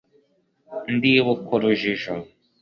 [0.95, 2.13] Ndibuka urujijo